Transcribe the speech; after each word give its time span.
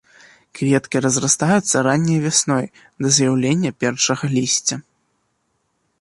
Кветкі 0.59 1.01
разрастаюцца 1.05 1.83
ранняй 1.89 2.17
вясной 2.25 2.65
да 3.05 3.15
з'яўлення 3.19 3.71
першага 3.85 4.25
лісця. 4.37 4.75